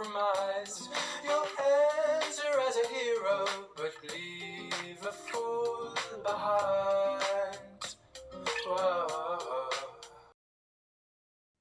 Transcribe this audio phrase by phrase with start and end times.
[0.00, 0.88] compromise.
[1.24, 1.46] You'll
[2.22, 7.96] enter as a hero, but leave a fool behind.
[8.66, 9.06] Whoa.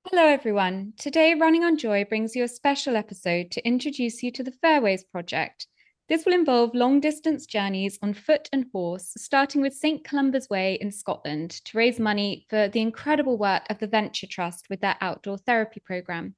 [0.09, 0.93] Hello, everyone.
[0.97, 5.03] Today, Running on Joy brings you a special episode to introduce you to the FareWays
[5.11, 5.67] Project.
[6.07, 10.03] This will involve long distance journeys on foot and horse, starting with St.
[10.03, 14.67] Columba's Way in Scotland to raise money for the incredible work of the Venture Trust
[14.69, 16.33] with their outdoor therapy programme.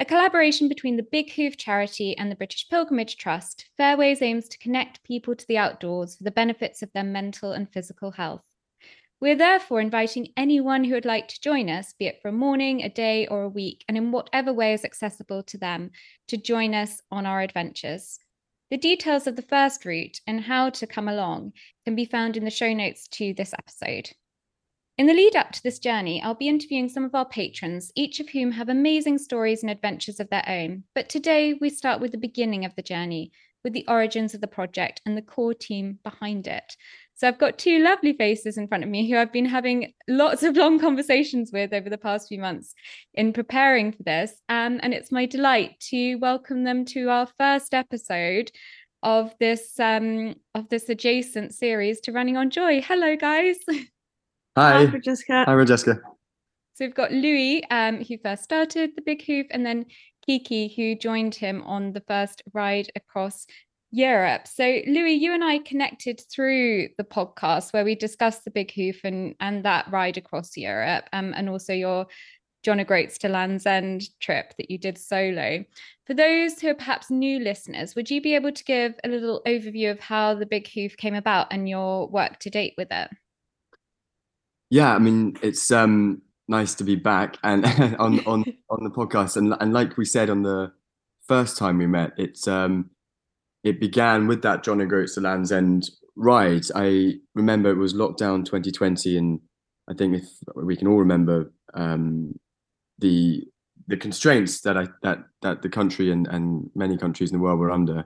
[0.00, 4.56] A collaboration between the Big Hoof charity and the British Pilgrimage Trust, FareWays aims to
[4.56, 8.40] connect people to the outdoors for the benefits of their mental and physical health.
[9.20, 12.82] We're therefore inviting anyone who would like to join us, be it for a morning,
[12.82, 15.90] a day, or a week, and in whatever way is accessible to them,
[16.28, 18.18] to join us on our adventures.
[18.70, 21.52] The details of the first route and how to come along
[21.84, 24.12] can be found in the show notes to this episode.
[25.00, 28.20] In the lead up to this journey, I'll be interviewing some of our patrons, each
[28.20, 30.84] of whom have amazing stories and adventures of their own.
[30.94, 33.32] But today we start with the beginning of the journey,
[33.64, 36.76] with the origins of the project and the core team behind it.
[37.14, 40.42] So I've got two lovely faces in front of me who I've been having lots
[40.42, 42.74] of long conversations with over the past few months
[43.14, 44.32] in preparing for this.
[44.50, 48.50] Um, and it's my delight to welcome them to our first episode
[49.02, 52.82] of this um, of this adjacent series to Running on Joy.
[52.82, 53.56] Hello, guys.
[54.56, 55.44] Hi, Hi Francesca.
[55.46, 56.00] Hi, Francesca.
[56.74, 59.86] So we've got Louis, um, who first started the Big Hoof, and then
[60.26, 63.46] Kiki, who joined him on the first ride across
[63.90, 64.46] Europe.
[64.46, 69.00] So, Louis, you and I connected through the podcast where we discussed the Big Hoof
[69.04, 72.06] and and that ride across Europe, um, and also your
[72.62, 75.64] John O'Groats to Land's End trip that you did solo.
[76.06, 79.42] For those who are perhaps new listeners, would you be able to give a little
[79.46, 83.10] overview of how the Big Hoof came about and your work to date with it?
[84.70, 87.66] Yeah, I mean, it's um, nice to be back and
[87.98, 90.72] on on on the podcast, and and like we said on the
[91.26, 92.90] first time we met, it's um,
[93.64, 96.64] it began with that John O'Groats to Land's End ride.
[96.74, 99.40] I remember it was lockdown 2020, and
[99.88, 102.38] I think if we can all remember um,
[102.98, 103.44] the
[103.88, 107.58] the constraints that I that that the country and and many countries in the world
[107.58, 108.04] were under.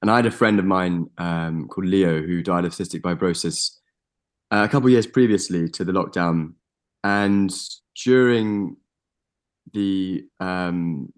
[0.00, 3.78] And I had a friend of mine um, called Leo who died of cystic fibrosis
[4.50, 6.54] uh, a couple of years previously to the lockdown,
[7.04, 7.52] and
[8.04, 8.76] during
[9.72, 11.12] the um,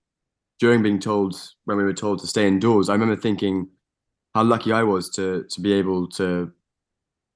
[0.59, 3.69] during being told when we were told to stay indoors, I remember thinking
[4.35, 6.53] how lucky I was to to be able to,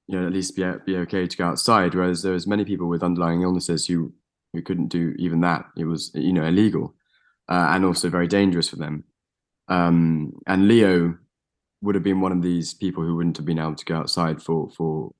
[0.07, 1.95] you know, at least be be okay to go outside.
[1.95, 4.13] Whereas there was many people with underlying illnesses who
[4.53, 5.65] who couldn't do even that.
[5.77, 6.93] It was you know illegal,
[7.49, 9.03] uh, and also very dangerous for them.
[9.67, 11.17] Um, and Leo
[11.81, 14.41] would have been one of these people who wouldn't have been able to go outside
[14.41, 15.13] for for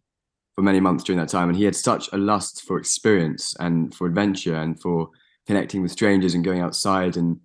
[0.56, 1.50] for many months during that time.
[1.50, 5.10] And he had such a lust for experience and for adventure and for
[5.46, 7.40] connecting with strangers and going outside and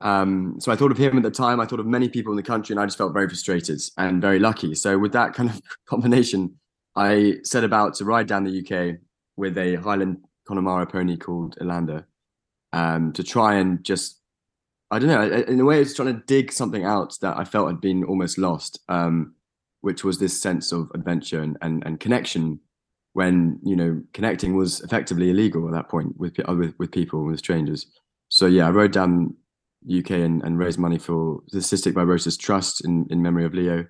[0.00, 1.60] um, so I thought of him at the time.
[1.60, 4.20] I thought of many people in the country, and I just felt very frustrated and
[4.20, 4.74] very lucky.
[4.74, 6.56] So with that kind of combination,
[6.96, 8.98] I set about to ride down the UK
[9.36, 12.04] with a Highland Connemara pony called Elanda
[12.72, 14.20] um, to try and just,
[14.90, 17.68] I don't know, in a way, it's trying to dig something out that I felt
[17.68, 19.34] had been almost lost, um,
[19.80, 22.60] which was this sense of adventure and, and, and connection
[23.12, 27.38] when, you know, connecting was effectively illegal at that point with, with, with people, with
[27.38, 27.86] strangers.
[28.28, 29.34] So yeah, I rode down
[29.88, 33.86] UK and, and raise money for the Cystic Fibrosis Trust in, in memory of Leo.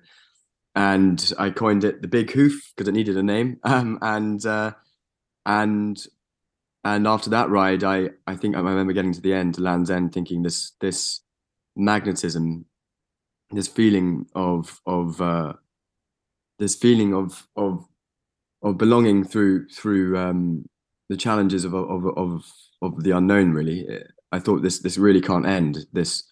[0.73, 3.59] And I coined it the Big Hoof because it needed a name.
[3.65, 4.71] Um, and uh,
[5.45, 6.01] and
[6.83, 9.91] and after that ride, I I think I remember getting to the end, to Land's
[9.91, 11.21] End, thinking this this
[11.75, 12.65] magnetism,
[13.51, 15.53] this feeling of of uh,
[16.61, 17.85] this feeling of of
[18.63, 20.63] of belonging through through um,
[21.09, 22.45] the challenges of of of
[22.81, 23.51] of the unknown.
[23.51, 23.85] Really,
[24.31, 25.85] I thought this this really can't end.
[25.91, 26.23] This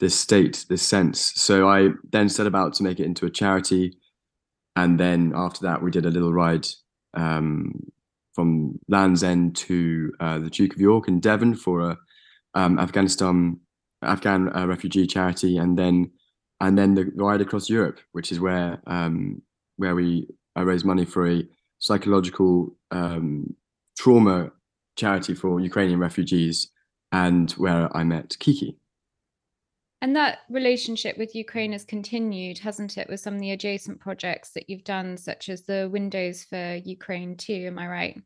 [0.00, 1.32] this state, this sense.
[1.34, 3.98] So I then set about to make it into a charity,
[4.76, 6.66] and then after that, we did a little ride
[7.14, 7.72] um,
[8.32, 11.98] from Land's End to uh, the Duke of York in Devon for a
[12.54, 13.58] um, Afghanistan
[14.02, 16.12] Afghan uh, refugee charity, and then
[16.60, 19.42] and then the ride across Europe, which is where um,
[19.76, 21.46] where we I raised money for a
[21.78, 23.54] psychological um,
[23.98, 24.50] trauma
[24.96, 26.70] charity for Ukrainian refugees,
[27.12, 28.78] and where I met Kiki.
[30.00, 34.50] And that relationship with Ukraine has continued, hasn't it, with some of the adjacent projects
[34.50, 37.64] that you've done, such as the Windows for Ukraine too.
[37.68, 38.22] Am I right?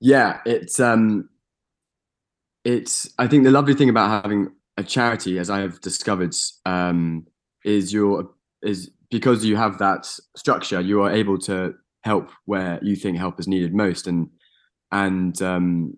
[0.00, 1.28] Yeah, it's um,
[2.64, 3.12] it's.
[3.18, 6.34] I think the lovely thing about having a charity, as I have discovered,
[6.64, 7.26] um,
[7.64, 8.30] is your
[8.62, 10.06] is because you have that
[10.36, 14.28] structure, you are able to help where you think help is needed most, and
[14.92, 15.96] and um,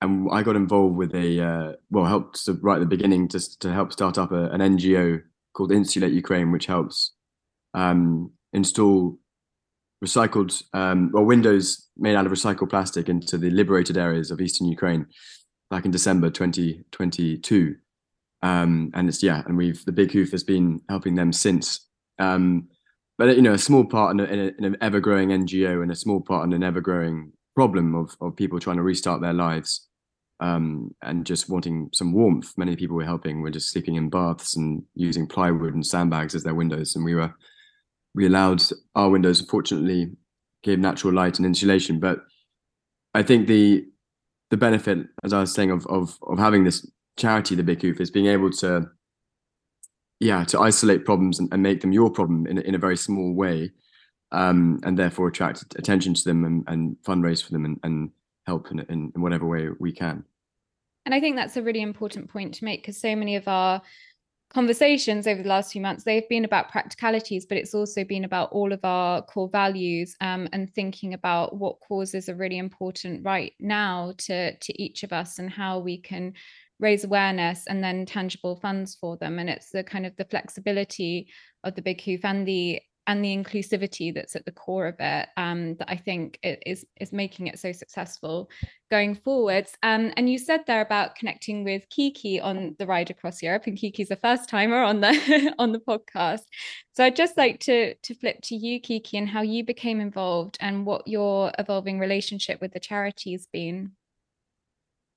[0.00, 3.72] and I got involved with a uh, well, helped right at the beginning just to
[3.72, 5.22] help start up a, an NGO
[5.54, 7.12] called Insulate Ukraine, which helps
[7.74, 9.18] um, install
[10.04, 14.66] recycled um, or windows made out of recycled plastic into the liberated areas of eastern
[14.66, 15.06] Ukraine
[15.70, 17.76] back in December 2022.
[18.44, 21.88] Um, and it's yeah, and we've the Big Hoof has been helping them since.
[22.18, 22.68] Um,
[23.16, 25.90] but you know, a small part in, a, in, a, in an ever-growing NGO and
[25.90, 29.88] a small part in an ever-growing problem of of people trying to restart their lives
[30.40, 32.52] um, and just wanting some warmth.
[32.58, 36.42] Many people were helping were just sleeping in baths and using plywood and sandbags as
[36.42, 37.32] their windows, and we were
[38.14, 38.62] we allowed
[38.94, 39.40] our windows.
[39.40, 40.10] Fortunately,
[40.62, 42.18] gave natural light and insulation, but
[43.14, 43.86] I think the
[44.50, 48.00] the benefit, as I was saying, of of of having this charity, the Big Hoof,
[48.00, 48.90] is being able to,
[50.20, 53.34] yeah, to isolate problems and, and make them your problem in, in a very small
[53.34, 53.70] way,
[54.32, 58.10] um, and therefore attract attention to them and, and fundraise for them and, and
[58.46, 60.24] help in, in, in whatever way we can.
[61.06, 63.82] And I think that's a really important point to make because so many of our
[64.50, 68.52] conversations over the last few months they've been about practicalities but it's also been about
[68.52, 73.52] all of our core values um, and thinking about what causes are really important right
[73.58, 76.32] now to to each of us and how we can
[76.80, 81.28] raise awareness and then tangible funds for them and it's the kind of the flexibility
[81.62, 85.28] of the big hoof and the and the inclusivity that's at the core of it
[85.36, 88.50] um, that I think is is making it so successful
[88.90, 89.76] going forwards.
[89.82, 93.76] Um, and you said there about connecting with Kiki on the ride across Europe, and
[93.76, 96.42] Kiki's a first timer on the on the podcast.
[96.92, 100.56] So I'd just like to to flip to you, Kiki, and how you became involved
[100.60, 103.92] and what your evolving relationship with the charity's been.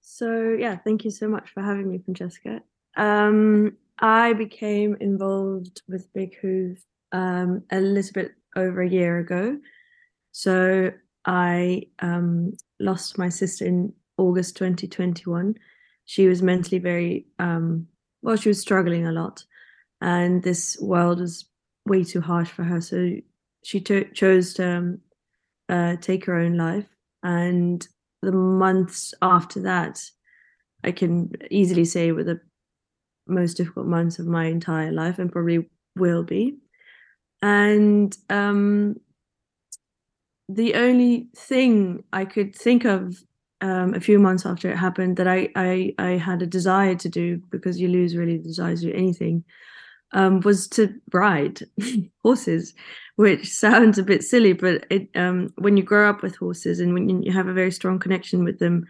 [0.09, 2.61] So yeah, thank you so much for having me, Francesca.
[2.95, 6.77] Um, I became involved with Big Hoof
[7.11, 9.59] um, a little bit over a year ago.
[10.31, 10.91] So
[11.25, 15.55] I um, lost my sister in August 2021.
[16.05, 17.85] She was mentally very um,
[18.21, 18.37] well.
[18.37, 19.43] She was struggling a lot,
[19.99, 21.49] and this world was
[21.85, 22.79] way too harsh for her.
[22.79, 23.15] So
[23.65, 24.99] she to- chose to um,
[25.67, 26.87] uh, take her own life.
[27.23, 27.85] And
[28.21, 30.01] the months after that,
[30.83, 32.39] I can easily say were the
[33.27, 36.57] most difficult months of my entire life and probably will be.
[37.41, 38.95] And um,
[40.49, 43.17] the only thing I could think of
[43.61, 47.09] um, a few months after it happened that I, I, I had a desire to
[47.09, 49.43] do because you lose really the desire to do anything
[50.13, 51.61] um, was to ride
[52.23, 52.73] horses,
[53.15, 56.93] which sounds a bit silly, but it um, when you grow up with horses and
[56.93, 58.85] when you have a very strong connection with them,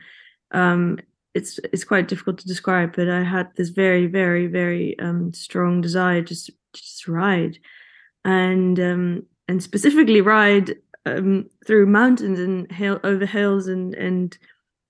[0.51, 0.99] um,
[1.33, 2.95] it's it's quite difficult to describe.
[2.95, 7.57] But I had this very very very um, strong desire just just ride,
[8.25, 12.71] and um, and specifically ride um, through mountains and
[13.03, 14.37] over hills and and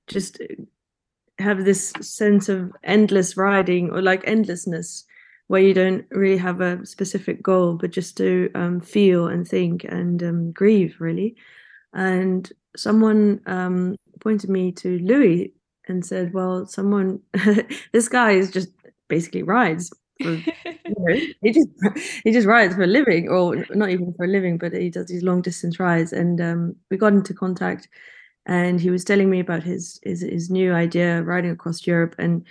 [0.07, 0.41] just
[1.39, 5.05] have this sense of endless riding or like endlessness
[5.47, 9.83] where you don't really have a specific goal, but just to um, feel and think
[9.85, 11.35] and um, grieve, really.
[11.93, 15.53] And someone um, pointed me to Louis
[15.87, 17.21] and said, "Well, someone,
[17.93, 18.69] this guy is just
[19.07, 19.91] basically rides.
[20.21, 20.31] For,
[20.85, 21.69] you know, he just
[22.23, 25.07] he just rides for a living, or not even for a living, but he does
[25.07, 27.87] these long distance rides." And um, we got into contact,
[28.45, 32.45] and he was telling me about his his, his new idea riding across Europe and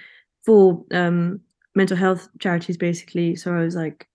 [0.45, 1.41] for um,
[1.77, 3.37] mental health charities basically.
[3.37, 4.09] So i was like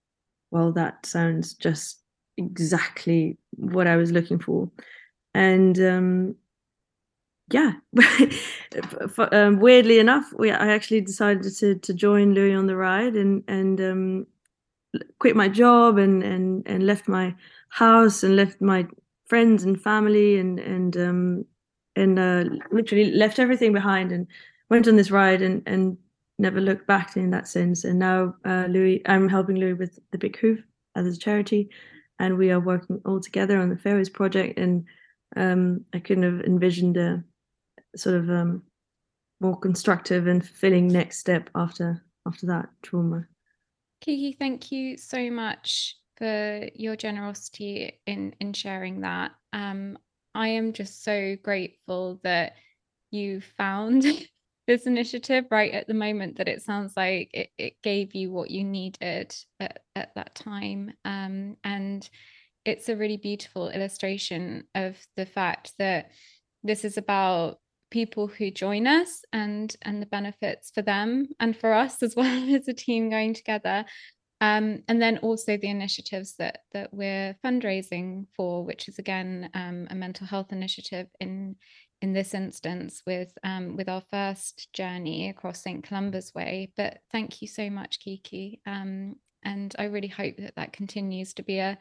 [0.52, 2.02] well that sounds just
[2.38, 4.70] exactly what i was looking for.
[5.34, 6.36] And um
[7.54, 7.74] yeah
[9.32, 13.44] um, weirdly enough we i actually decided to to join louis on the ride and
[13.48, 14.26] and um
[15.20, 17.34] quit my job and and and left my
[17.70, 18.86] house and left my
[19.28, 21.46] friends and family and and um
[21.96, 24.28] and uh literally left everything behind and
[24.70, 25.98] went on this ride and and
[26.42, 27.84] never looked back in that sense.
[27.84, 30.60] And now uh, Louis, I'm helping Louis with the Big Hoof
[30.96, 31.70] as a charity,
[32.20, 34.60] and we are working all together on the FareWays project.
[34.60, 34.86] And
[35.36, 37.24] um, I couldn't have envisioned a
[37.96, 38.64] sort of um,
[39.40, 43.26] more constructive and fulfilling next step after after that trauma.
[44.02, 49.32] Kiki, thank you so much for your generosity in in sharing that.
[49.54, 49.98] Um,
[50.34, 52.54] I am just so grateful that
[53.12, 54.06] you found
[54.68, 58.52] this initiative right at the moment that it sounds like it, it gave you what
[58.52, 60.94] you needed at, at that time.
[61.04, 62.08] Um, and
[62.66, 66.12] it's a really beautiful illustration of the fact that
[66.64, 67.58] this is about
[67.90, 72.56] people who join us and and the benefits for them and for us as well
[72.56, 73.86] as a team going together
[74.40, 79.88] um, and then also the initiatives that that we're fundraising for which is again um,
[79.90, 81.56] a mental health initiative in
[82.02, 87.42] in this instance with um, with our first journey across St Columba's Way but thank
[87.42, 91.78] you so much Kiki um, and I really hope that that continues to be a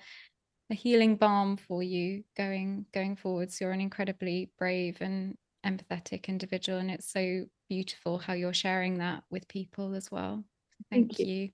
[0.70, 3.60] a healing balm for you going going forwards.
[3.60, 5.36] You're an incredibly brave and
[5.66, 10.44] empathetic individual, and it's so beautiful how you're sharing that with people as well.
[10.90, 11.26] Thank, Thank you.
[11.26, 11.48] you.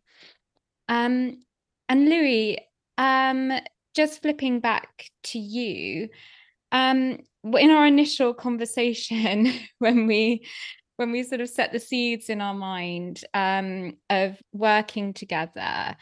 [0.89, 1.41] Um,
[1.89, 2.59] and Louis,
[2.99, 3.53] um,
[3.95, 6.09] just flipping back to you,
[6.73, 10.47] um, in our initial conversation when we
[10.97, 15.95] when we sort of set the seeds in our mind um, of working together,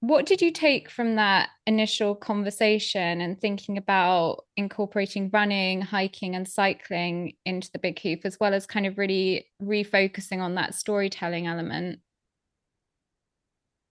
[0.00, 6.46] what did you take from that initial conversation and thinking about incorporating running, hiking, and
[6.46, 11.48] cycling into the big hoof, as well as kind of really refocusing on that storytelling
[11.48, 11.98] element?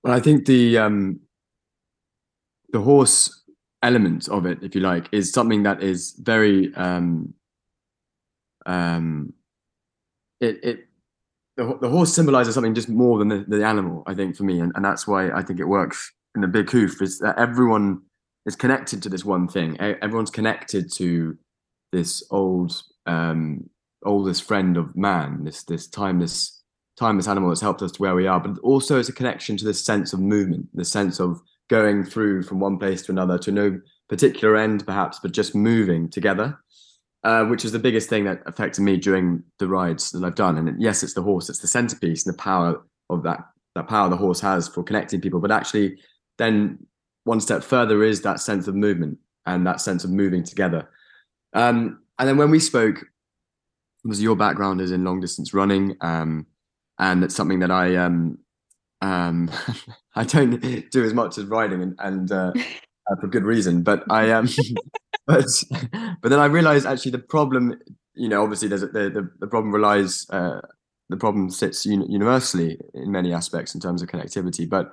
[0.02, 1.20] Well, I think the um,
[2.70, 3.44] the horse
[3.88, 7.34] element of it, if you like, is something that is very um,
[8.66, 9.34] um,
[10.40, 10.88] it it
[11.56, 14.60] the, the horse symbolizes something just more than the, the animal, I think, for me.
[14.60, 18.04] And, and that's why I think it works in the big hoof is that everyone
[18.46, 19.80] is connected to this one thing.
[19.80, 21.36] Everyone's connected to
[21.92, 23.70] this old, um,
[24.06, 26.64] oldest friend of man, this, this timeless,
[26.96, 28.40] timeless animal that's helped us to where we are.
[28.40, 32.44] But also it's a connection to this sense of movement, the sense of going through
[32.44, 36.60] from one place to another to no particular end, perhaps, but just moving together.
[37.24, 40.58] Uh, which is the biggest thing that affected me during the rides that I've done.
[40.58, 43.40] And yes, it's the horse, it's the centerpiece and the power of that
[43.76, 45.40] that power the horse has for connecting people.
[45.40, 46.00] But actually,
[46.38, 46.86] then
[47.26, 50.90] one step further is that sense of movement and that sense of moving together.
[51.54, 53.04] Um, and then when we spoke,
[54.04, 56.46] was your background is in long distance running, um,
[57.00, 58.38] and it's something that I um,
[59.02, 59.52] um,
[60.16, 60.60] I don't
[60.92, 62.52] do as much as riding, and, and uh,
[63.10, 63.84] uh, for good reason.
[63.84, 64.48] But I um,
[65.28, 65.46] but
[66.22, 67.80] but then I realized actually the problem,
[68.16, 70.62] you know, obviously there's a, the, the, the problem relies uh,
[71.10, 74.70] the problem sits un- universally in many aspects in terms of connectivity.
[74.70, 74.92] But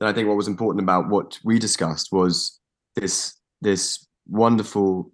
[0.00, 2.58] then I think what was important about what we discussed was
[2.94, 5.12] this this wonderful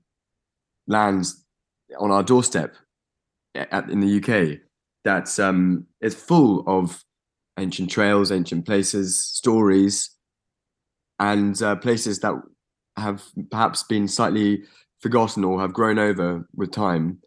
[0.86, 1.44] lands
[1.98, 2.74] on our doorstep
[3.54, 4.58] at, in the UK
[5.04, 7.02] that's um, is full of
[7.58, 10.10] ancient trails, ancient places, stories,
[11.18, 12.34] and uh, places that
[12.96, 14.62] have perhaps been slightly
[15.00, 17.18] forgotten or have grown over with time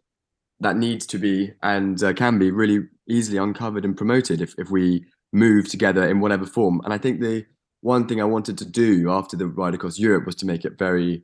[0.60, 4.70] that needs to be and uh, can be really easily uncovered and promoted if, if
[4.70, 6.80] we move together in whatever form.
[6.84, 7.44] And I think the
[7.82, 10.78] one thing I wanted to do after the ride across Europe was to make it
[10.78, 11.22] very,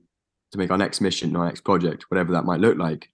[0.52, 3.08] to make our next mission, our next project, whatever that might look like,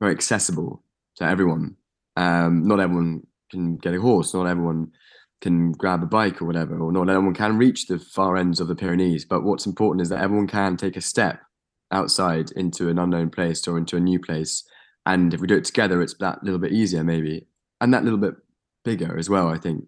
[0.00, 0.82] very accessible
[1.16, 1.76] to everyone.
[2.16, 4.92] Um, not everyone can get a horse, not everyone
[5.40, 8.68] can grab a bike or whatever, or not everyone can reach the far ends of
[8.68, 9.24] the Pyrenees.
[9.24, 11.40] But what's important is that everyone can take a step
[11.90, 14.64] outside into an unknown place or into a new place.
[15.06, 17.46] And if we do it together, it's that little bit easier, maybe,
[17.80, 18.34] and that little bit
[18.84, 19.48] bigger as well.
[19.48, 19.86] I think.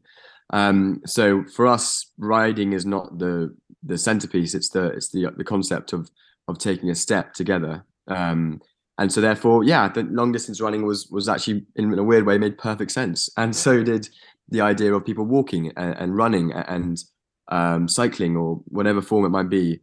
[0.52, 4.55] Um, so for us, riding is not the the centerpiece.
[4.55, 6.11] It's the it's the the concept of
[6.49, 7.85] of taking a step together.
[8.09, 8.61] Um,
[9.00, 12.37] and so therefore, yeah, the long distance running was was actually in, a weird way
[12.37, 13.30] made perfect sense.
[13.38, 14.11] And so did
[14.50, 17.02] the idea of people walking and, and running and
[17.50, 19.80] um, cycling or whatever form it might be.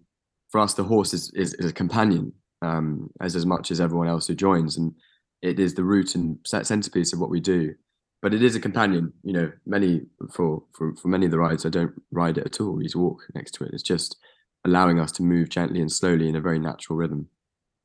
[0.52, 2.32] For us, the horse is, is, is a companion
[2.62, 4.94] um, as as much as everyone else who joins, and
[5.42, 7.74] it is the root and centerpiece of what we do.
[8.22, 9.14] But it is a companion.
[9.24, 12.62] You know, many for for for many of the rides, I don't ride it at
[12.62, 12.74] all.
[12.74, 13.72] We just walk next to it.
[13.74, 14.16] It's just
[14.64, 17.30] allowing us to move gently and slowly in a very natural rhythm.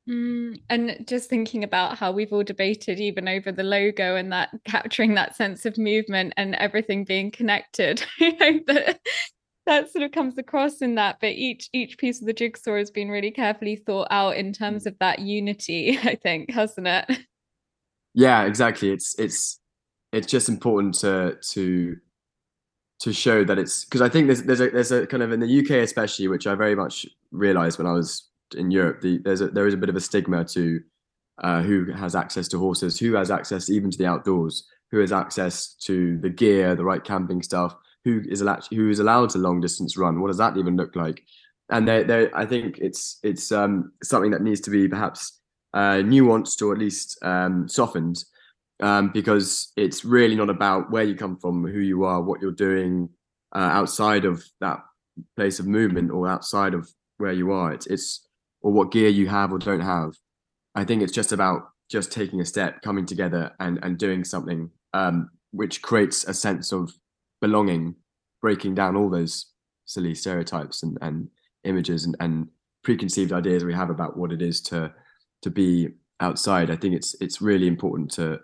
[0.07, 4.49] Mm, and just thinking about how we've all debated even over the logo and that
[4.65, 8.03] capturing that sense of movement and everything being connected.
[8.19, 8.99] I hope that
[9.65, 11.19] that sort of comes across in that.
[11.21, 14.85] But each each piece of the jigsaw has been really carefully thought out in terms
[14.85, 17.19] of that unity, I think, hasn't it?
[18.13, 18.91] Yeah, exactly.
[18.91, 19.59] It's it's
[20.11, 21.95] it's just important to to
[22.99, 25.39] to show that it's because I think there's there's a there's a kind of in
[25.39, 29.01] the UK especially, which I very much realised when I was in Europe.
[29.01, 30.81] The, there's a there is a bit of a stigma to
[31.41, 35.11] uh, who has access to horses, who has access even to the outdoors, who has
[35.11, 39.37] access to the gear, the right camping stuff, who is allowed who is allowed to
[39.37, 40.21] long distance run.
[40.21, 41.23] What does that even look like?
[41.69, 45.39] And they they I think it's it's um, something that needs to be perhaps
[45.73, 48.23] uh, nuanced or at least um, softened
[48.79, 52.51] um, because it's really not about where you come from, who you are, what you're
[52.51, 53.09] doing
[53.55, 54.79] uh, outside of that
[55.35, 57.73] place of movement or outside of where you are.
[57.73, 58.27] It's it's
[58.63, 60.13] or what gear you have or don't have.
[60.73, 64.71] I think it's just about just taking a step, coming together, and and doing something
[64.93, 66.91] um, which creates a sense of
[67.41, 67.95] belonging,
[68.41, 69.47] breaking down all those
[69.85, 71.27] silly stereotypes and and
[71.63, 72.47] images and, and
[72.83, 74.91] preconceived ideas we have about what it is to
[75.41, 75.89] to be
[76.19, 76.71] outside.
[76.71, 78.39] I think it's it's really important to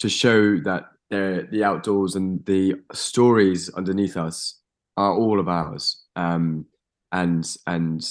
[0.00, 4.60] to show that the outdoors and the stories underneath us
[4.96, 6.04] are all of ours.
[6.16, 6.66] Um,
[7.12, 8.02] and and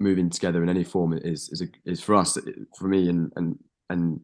[0.00, 2.38] moving together in any form is is a, is for us
[2.76, 3.58] for me and and
[3.90, 4.20] and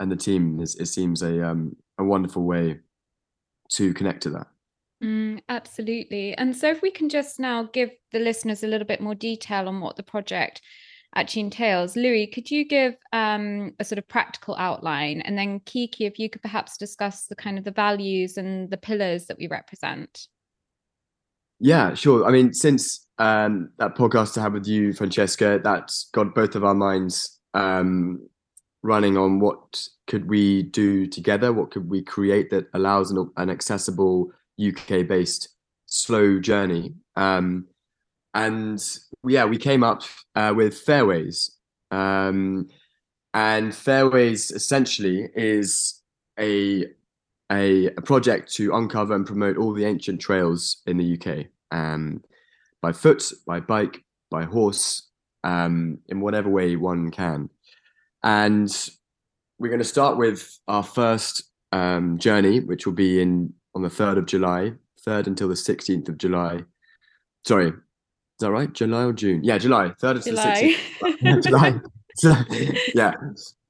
[0.00, 2.78] and the team is, it seems a um a wonderful way
[3.70, 4.46] to connect to that
[5.02, 9.00] mm, absolutely and so if we can just now give the listeners a little bit
[9.00, 10.60] more detail on what the project
[11.14, 11.96] actually entails.
[11.96, 15.20] Louis, could you give um, a sort of practical outline?
[15.20, 18.76] And then Kiki, if you could perhaps discuss the kind of the values and the
[18.76, 20.26] pillars that we represent.
[21.60, 22.26] Yeah, sure.
[22.26, 26.64] I mean, since um, that podcast I had with you, Francesca, that's got both of
[26.64, 28.28] our minds um,
[28.82, 31.52] running on what could we do together?
[31.52, 34.30] What could we create that allows an, an accessible
[34.64, 35.48] UK based
[35.86, 36.94] slow journey?
[37.16, 37.66] Um,
[38.34, 38.82] and
[39.26, 40.02] yeah, we came up
[40.34, 41.50] uh, with FareWays,
[41.92, 42.68] um,
[43.32, 46.02] and FareWays essentially is
[46.38, 46.86] a,
[47.50, 52.22] a, a project to uncover and promote all the ancient trails in the UK, um,
[52.80, 55.10] by foot, by bike, by horse,
[55.44, 57.50] um, in whatever way one can.
[58.22, 58.70] And
[59.58, 63.90] we're going to start with our first um, journey, which will be in on the
[63.90, 66.62] third of July, third until the sixteenth of July.
[67.44, 68.72] Sorry, is that right?
[68.72, 69.44] July or June?
[69.44, 69.92] Yeah, July.
[70.00, 70.76] Third to July.
[71.42, 71.80] July.
[72.94, 73.12] Yeah,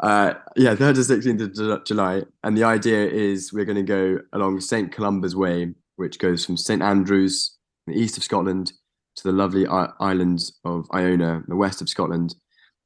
[0.00, 4.18] uh, yeah, third to sixteenth of July, and the idea is we're going to go
[4.32, 8.72] along Saint Columba's Way, which goes from Saint Andrews, in the east of Scotland,
[9.16, 12.34] to the lovely islands of Iona, the west of Scotland,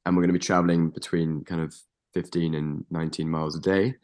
[0.05, 1.75] and we're going to be traveling between kind of
[2.13, 3.95] fifteen and nineteen miles a day.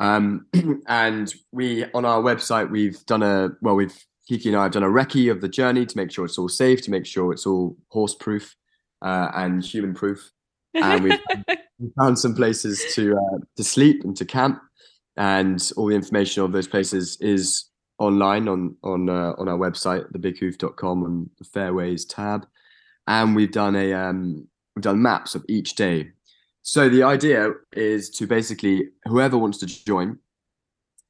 [0.00, 0.46] Um,
[0.86, 4.84] and we on our website we've done a well we've Kiki and I have done
[4.84, 7.46] a recce of the journey to make sure it's all safe, to make sure it's
[7.46, 8.54] all horse proof
[9.02, 10.30] uh, and human proof.
[10.74, 11.18] And we've,
[11.98, 14.60] found some places to uh, to sleep and to camp,
[15.16, 20.10] and all the information of those places is online on on uh, on our website,
[20.12, 22.46] thebighoof.com, on the Fairways tab.
[23.06, 26.10] And we've done a um, we've done maps of each day.
[26.62, 30.18] So the idea is to basically whoever wants to join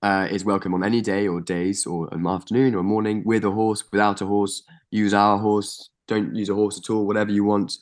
[0.02, 3.50] uh, is welcome on any day or days or an afternoon or morning with a
[3.50, 4.62] horse, without a horse.
[4.90, 5.90] Use our horse.
[6.08, 7.06] Don't use a horse at all.
[7.06, 7.76] Whatever you want.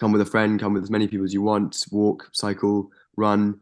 [0.00, 0.58] Come with a friend.
[0.58, 1.84] Come with as many people as you want.
[1.92, 3.60] Walk, cycle, run,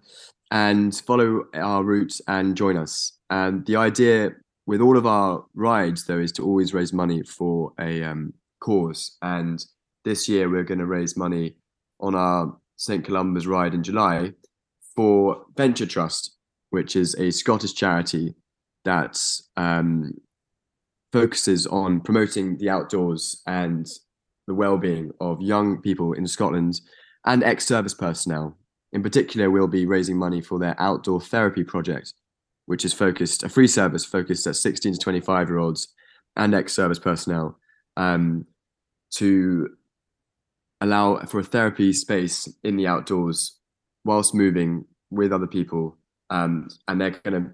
[0.53, 3.19] and follow our route and join us.
[3.29, 4.31] And the idea
[4.65, 9.17] with all of our rides, though, is to always raise money for a um, cause.
[9.21, 9.65] And
[10.05, 11.57] this year, we're going to raise money
[11.99, 13.05] on our St.
[13.05, 14.33] Columba's ride in July
[14.95, 16.37] for Venture Trust,
[16.71, 18.35] which is a Scottish charity
[18.85, 19.21] that
[19.57, 20.13] um,
[21.13, 23.89] focuses on promoting the outdoors and
[24.49, 26.81] the well-being of young people in Scotland
[27.25, 28.57] and ex-service personnel.
[28.93, 32.15] In particular, we'll be raising money for their outdoor therapy project,
[32.67, 35.89] which is focused a free service focused at 16 to 25 year olds
[36.35, 37.59] and ex-service personnel
[37.97, 38.47] um,
[39.11, 39.69] to
[40.81, 43.59] allow for a therapy space in the outdoors
[44.05, 45.99] whilst moving with other people
[46.31, 47.51] um, and they're going to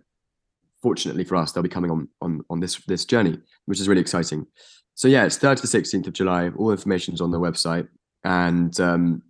[0.84, 4.02] fortunately for us they'll be coming on on on this this journey which is really
[4.02, 4.46] exciting.
[4.94, 6.50] So yeah it's 3rd to the 16th of july.
[6.58, 7.88] All information's on the website.
[8.22, 9.22] And um,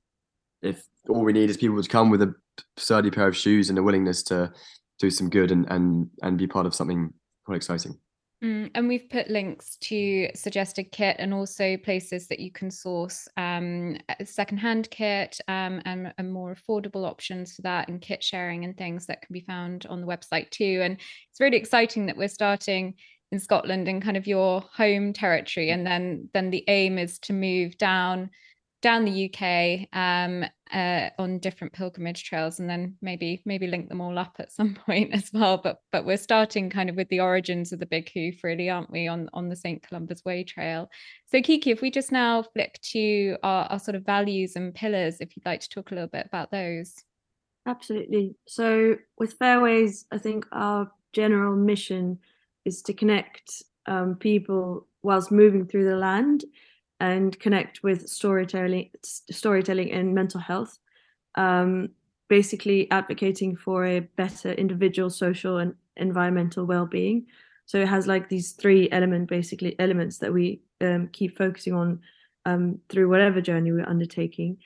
[0.62, 2.34] if all we need is people to come with a
[2.76, 4.52] sturdy pair of shoes and a willingness to
[4.98, 7.12] do some good and and and be part of something
[7.46, 7.98] quite exciting
[8.44, 13.26] Mm, and we've put links to suggested kit and also places that you can source
[13.38, 18.76] um, secondhand kit um, and, and, more affordable options for that and kit sharing and
[18.76, 20.80] things that can be found on the website too.
[20.82, 20.98] And
[21.30, 22.94] it's really exciting that we're starting
[23.32, 25.70] in Scotland in kind of your home territory.
[25.70, 28.28] And then then the aim is to move down
[28.84, 34.02] down the UK um, uh, on different pilgrimage trails, and then maybe maybe link them
[34.02, 35.56] all up at some point as well.
[35.56, 38.90] But but we're starting kind of with the origins of the Big Hoof, really, aren't
[38.90, 40.90] we, on on the St Columba's Way Trail?
[41.32, 45.16] So Kiki, if we just now flick to our, our sort of values and pillars,
[45.20, 46.94] if you'd like to talk a little bit about those.
[47.66, 48.36] Absolutely.
[48.46, 52.18] So with FareWays, I think our general mission
[52.66, 56.44] is to connect um, people whilst moving through the land
[57.00, 60.78] and connect with storytelling, storytelling and mental health.
[61.34, 61.90] Um,
[62.28, 67.26] basically, advocating for a better individual, social, and environmental well-being.
[67.66, 72.00] So it has like these three element, basically elements that we um, keep focusing on
[72.46, 74.58] um, through whatever journey we're undertaking.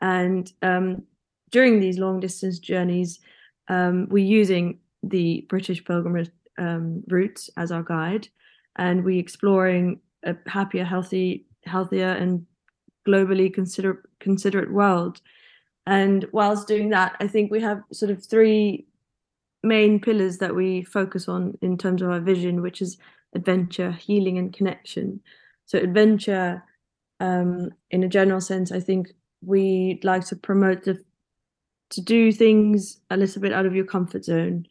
[0.00, 1.02] And um,
[1.50, 3.20] during these long distance journeys,
[3.68, 8.28] um, we're using the British pilgrimage um, routes as our guide,
[8.76, 12.46] and we're exploring a happier, healthy, healthier, and
[13.06, 15.20] globally consider- considerate world.
[15.86, 18.86] And whilst doing that, I think we have sort of three
[19.62, 22.98] main pillars that we focus on in terms of our vision, which is
[23.34, 25.20] adventure, healing, and connection.
[25.66, 26.62] So, adventure,
[27.20, 31.02] um, in a general sense, I think we'd like to promote the
[31.90, 34.66] to do things a little bit out of your comfort zone.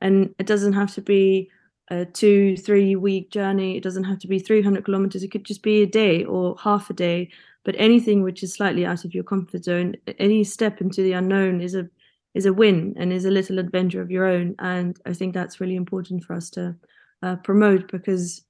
[0.00, 1.50] And it doesn't have to be
[1.90, 3.76] a two, three week journey.
[3.76, 5.22] It doesn't have to be 300 kilometers.
[5.22, 7.30] It could just be a day or half a day.
[7.64, 11.60] But anything which is slightly out of your comfort zone, any step into the unknown
[11.60, 11.88] is a
[12.32, 14.54] is a win and is a little adventure of your own.
[14.60, 16.76] And I think that's really important for us to
[17.22, 18.44] uh, promote because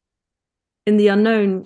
[0.86, 1.64] in the unknown,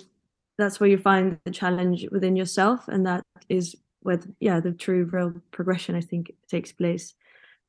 [0.57, 4.71] that's where you find the challenge within yourself, and that is where the, yeah the
[4.71, 7.13] true real progression I think takes place.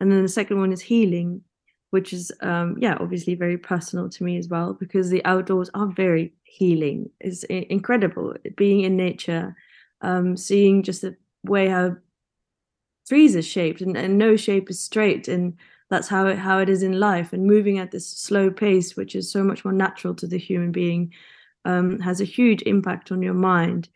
[0.00, 1.42] And then the second one is healing,
[1.90, 5.88] which is um, yeah obviously very personal to me as well because the outdoors are
[5.88, 7.10] very healing.
[7.20, 9.56] It's incredible being in nature,
[10.00, 11.96] um, seeing just the way how
[13.06, 15.54] trees are shaped and, and no shape is straight and
[15.90, 19.14] that's how it how it is in life and moving at this slow pace which
[19.14, 21.12] is so much more natural to the human being
[21.66, 23.88] um, has a huge impact on your mind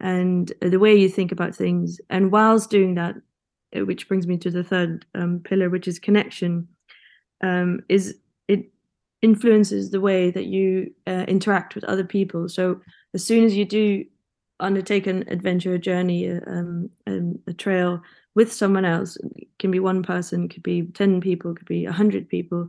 [0.00, 2.00] and the way you think about things.
[2.10, 3.16] And whilst doing that,
[3.76, 6.68] uh, which brings me to the third um, pillar, which is connection,
[7.42, 8.16] um, is
[8.48, 8.70] it
[9.22, 12.48] influences the way that you uh, interact with other people.
[12.48, 12.80] So
[13.14, 14.04] as soon as you do
[14.60, 18.02] undertake an adventure, a journey, um, um, a trail
[18.34, 21.92] with someone else, it can be one person, could be ten people, could be a
[21.92, 22.68] hundred people.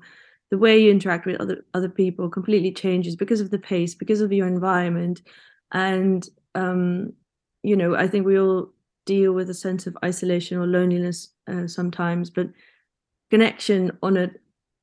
[0.51, 4.21] The way you interact with other other people completely changes because of the pace, because
[4.21, 5.21] of your environment,
[5.71, 7.13] and um,
[7.61, 8.71] you know, I think we all
[9.05, 12.47] deal with a sense of isolation or loneliness uh, sometimes, but
[13.29, 14.31] connection on a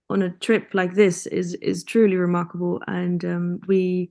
[0.08, 4.10] on a trip like this is is truly remarkable, and um, we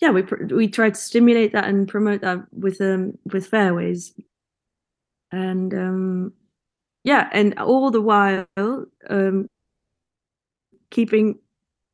[0.00, 4.12] yeah we we try to stimulate that and promote that with um with FareWays,
[5.32, 6.32] and um
[7.04, 8.46] yeah, and all the while
[9.08, 9.48] um
[10.90, 11.38] keeping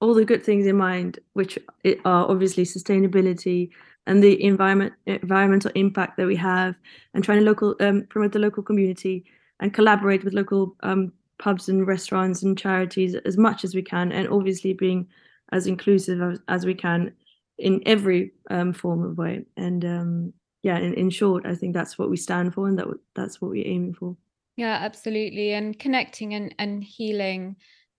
[0.00, 1.58] all the good things in mind, which
[2.04, 3.70] are obviously sustainability
[4.06, 6.74] and the environment environmental impact that we have,
[7.14, 9.24] and trying to local um, promote the local community
[9.60, 14.12] and collaborate with local um, pubs and restaurants and charities as much as we can,
[14.12, 15.08] and obviously being
[15.50, 17.12] as inclusive as, as we can
[17.58, 19.44] in every um, form of way.
[19.56, 22.86] And um, yeah, in, in short, I think that's what we stand for, and that
[23.16, 24.16] that's what we're aiming for.
[24.56, 27.56] Yeah, absolutely, and connecting and and healing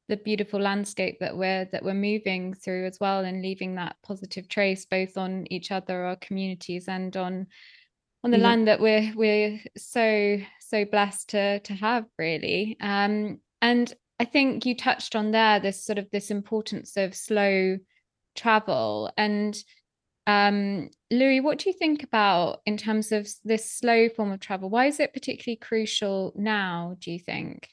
[0.07, 4.47] the beautiful landscape that we're that we're moving through as well and leaving that positive
[4.47, 7.47] trace both on each other our communities and on
[8.23, 8.43] on the yeah.
[8.43, 10.37] land that we're we're so
[10.73, 12.77] so blessed to to have really.
[12.81, 17.77] Um and i think you touched on there this sort of this importance of slow
[18.35, 19.11] travel.
[19.17, 19.55] And
[20.25, 24.69] um louis what do you think about in terms of this slow form of travel?
[24.69, 27.69] Why is it particularly crucial now do you think?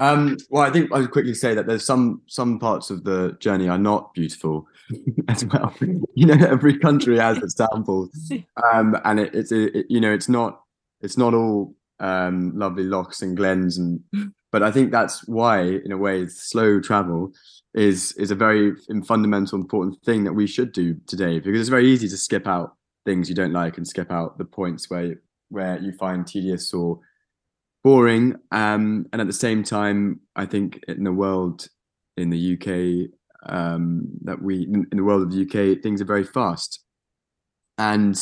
[0.00, 3.68] Um, well, I think I'd quickly say that there's some some parts of the journey
[3.68, 4.68] are not beautiful
[5.28, 5.74] as well.
[6.14, 8.32] you know, every country has its downfalls,
[8.72, 10.62] um, and it, it's it, you know it's not
[11.00, 14.00] it's not all um, lovely lochs and glens, and
[14.52, 17.32] but I think that's why, in a way, slow travel
[17.74, 18.72] is is a very
[19.06, 22.74] fundamental important thing that we should do today because it's very easy to skip out
[23.04, 27.00] things you don't like and skip out the points where where you find tedious or
[27.84, 28.36] boring.
[28.50, 31.68] Um, and at the same time, I think in the world,
[32.16, 33.10] in the UK,
[33.50, 36.80] um, that we in the world of the UK, things are very fast,
[37.76, 38.18] and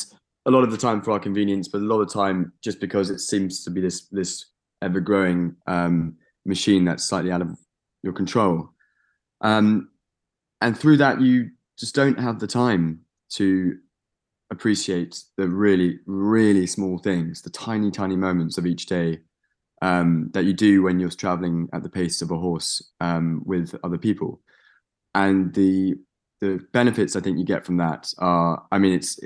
[0.47, 3.11] a lot of the time for our convenience, but a lot of time just because
[3.11, 4.47] it seems to be this this
[4.83, 7.59] ever growing um, machine that's slightly out of
[8.03, 8.71] your control.
[9.41, 9.91] Um,
[10.61, 13.77] and through that, you just don't have the time to
[14.51, 19.19] appreciate the really, really small things, the tiny, tiny moments of each day
[19.83, 23.75] um, that you do when you're traveling at the pace of a horse um, with
[23.83, 24.41] other people.
[25.15, 25.97] And the
[26.41, 29.19] the benefits I think you get from that are, I mean, it's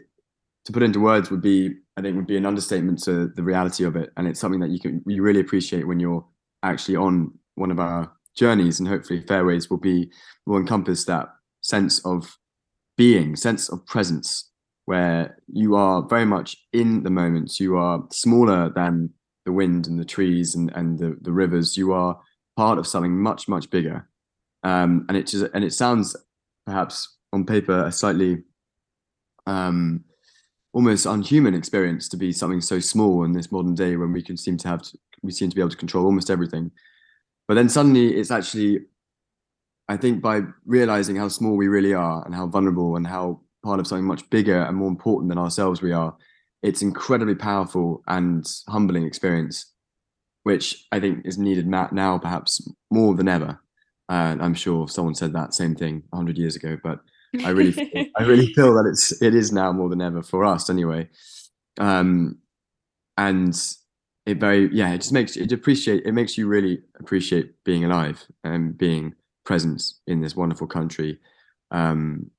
[0.65, 3.85] to put into words would be, I think, would be an understatement to the reality
[3.85, 4.11] of it.
[4.17, 6.25] And it's something that you can you really appreciate when you're
[6.63, 10.11] actually on one of our journeys, and hopefully FareWays will be
[10.47, 11.29] will encompass that
[11.63, 12.37] sense of
[12.97, 14.51] being, sense of presence,
[14.85, 17.59] where you are very much in the moment.
[17.59, 19.11] You are smaller than
[19.47, 21.77] the wind and the trees and, and the, the rivers.
[21.77, 22.21] You are
[22.57, 24.09] part of something much, much bigger.
[24.63, 26.15] Um, and it just, and it sounds
[26.67, 28.43] perhaps on paper a slightly
[29.47, 30.05] um,
[30.73, 34.37] almost unhuman experience to be something so small in this modern day when we can
[34.37, 36.71] seem to have to, we seem to be able to control almost everything.
[37.49, 38.83] But then suddenly it's actually,
[39.89, 43.81] I think, by realizing how small we really are and how vulnerable and how part
[43.81, 46.17] of something much bigger and more important than ourselves we are,
[46.63, 49.73] it's incredibly powerful and humbling experience,
[50.45, 53.61] which I think is needed now perhaps more than ever.
[54.09, 57.01] Uh, I'm sure someone said that same thing 100 years ago, but
[57.45, 60.45] I really, feel, I really feel that it's it is now more than ever for
[60.45, 61.09] us anyway.
[61.79, 62.39] Um,
[63.17, 63.55] and
[64.27, 68.25] it very yeah, it just makes it appreciate it makes you really appreciate being alive
[68.45, 69.15] and being
[69.45, 71.19] present in this wonderful country.
[71.71, 72.31] Um,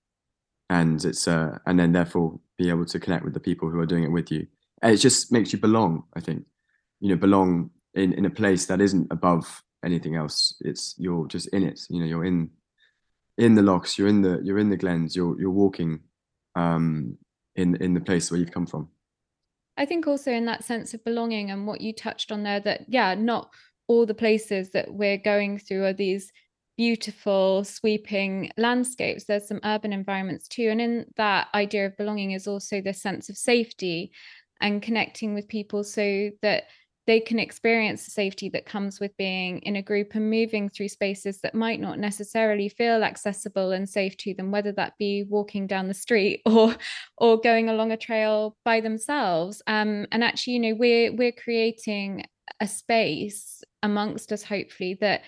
[0.69, 3.85] and it's uh, and then therefore be able to connect with the people who are
[3.85, 4.47] doing it with you.
[4.81, 6.03] And it just makes you belong.
[6.15, 6.45] I think,
[6.99, 10.55] you know, belong in in a place that isn't above anything else.
[10.61, 11.81] It's you're just in it.
[11.89, 12.49] You know, you're in
[13.41, 13.97] in the lochs.
[13.97, 15.15] You're in the you're in the glens.
[15.15, 15.99] You're you're walking
[16.55, 17.17] um,
[17.55, 18.89] in in the place where you've come from.
[19.77, 22.85] I think also in that sense of belonging and what you touched on there that
[22.87, 23.49] yeah, not
[23.87, 26.31] all the places that we're going through are these
[26.77, 32.47] beautiful sweeping landscapes there's some urban environments too and in that idea of belonging is
[32.47, 34.11] also the sense of safety
[34.61, 36.63] and connecting with people so that
[37.07, 40.87] they can experience the safety that comes with being in a group and moving through
[40.87, 45.67] spaces that might not necessarily feel accessible and safe to them whether that be walking
[45.67, 46.75] down the street or
[47.17, 49.61] or going along a trail by themselves.
[49.67, 52.25] Um, and actually you know we're we're creating
[52.59, 55.21] a space amongst us hopefully that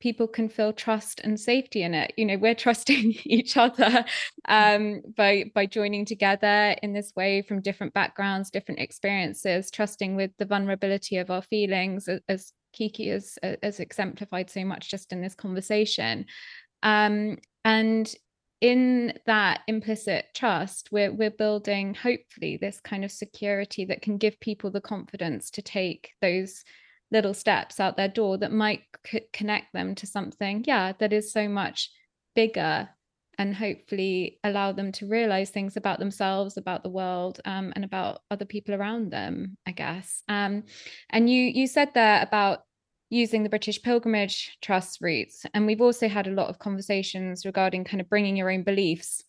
[0.00, 2.12] people can feel trust and safety in it.
[2.16, 4.04] You know we're trusting each other
[4.48, 10.30] um, by by joining together in this way from different backgrounds different experiences trusting with
[10.38, 15.20] the vulnerability of our feelings as, as kiki has, has exemplified so much just in
[15.20, 16.26] this conversation.
[16.82, 18.12] Um, and
[18.60, 24.38] in that implicit trust we're we're building hopefully this kind of security that can give
[24.40, 26.62] people the confidence to take those
[27.12, 31.32] little steps out their door that might c- connect them to something yeah that is
[31.32, 31.90] so much
[32.34, 32.88] bigger
[33.38, 38.20] and hopefully allow them to realize things about themselves about the world um, and about
[38.30, 40.22] other people around them i guess.
[40.28, 40.64] Um,
[41.10, 42.60] and you you said there about
[43.08, 47.82] using the british pilgrimage trust routes and we've also had a lot of conversations regarding
[47.82, 49.24] kind of bringing your own beliefs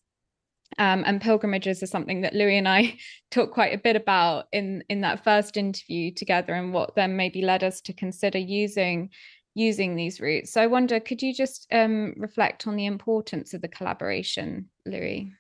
[0.78, 2.98] um, and pilgrimages are something that Louis and I
[3.32, 7.42] talked quite a bit about in in that first interview together, and what then maybe
[7.42, 9.10] led us to consider using
[9.54, 10.54] using these routes.
[10.54, 15.34] So I wonder, could you just um, reflect on the importance of the collaboration, Louis?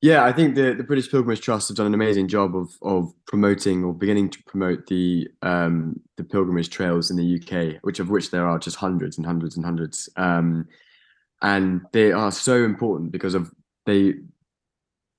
[0.00, 3.12] Yeah, I think the, the British Pilgrimage Trust have done an amazing job of of
[3.26, 8.08] promoting or beginning to promote the um, the pilgrimage trails in the UK, which of
[8.08, 10.08] which there are just hundreds and hundreds and hundreds.
[10.16, 10.68] Um,
[11.42, 13.50] and they are so important because of
[13.88, 14.14] they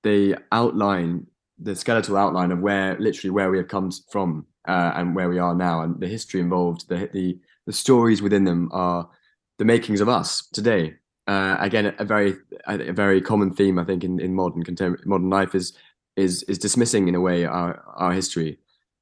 [0.04, 1.26] they outline
[1.58, 5.40] the skeletal outline of where literally where we have come from uh, and where we
[5.40, 9.10] are now and the history involved the the the stories within them are
[9.58, 10.96] the makings of us today.
[11.28, 15.30] Uh, again a very a, very common theme i think in, in modern contemporary modern
[15.30, 15.74] life is
[16.16, 18.58] is is dismissing in a way our our history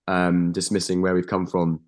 [0.10, 1.80] um, dismissing where we've come from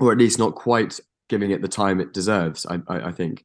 [0.00, 3.44] or at least not quite giving it the time it deserves i i, I think.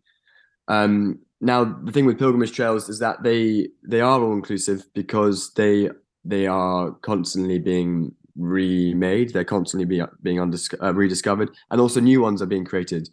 [0.68, 5.54] Um, now, the thing with pilgrimage trails is that they they are all inclusive because
[5.56, 5.90] they
[6.24, 9.34] they are constantly being remade.
[9.34, 13.10] They're constantly being being uh, rediscovered, and also new ones are being created,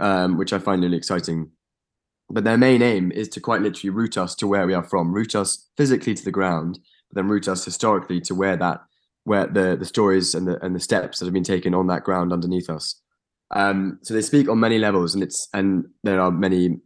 [0.00, 1.52] um, which I find really exciting.
[2.28, 5.14] But their main aim is to quite literally root us to where we are from,
[5.14, 8.80] root us physically to the ground, but then root us historically to where that
[9.22, 12.02] where the the stories and the and the steps that have been taken on that
[12.02, 13.00] ground underneath us.
[13.52, 16.80] Um, so they speak on many levels, and it's and there are many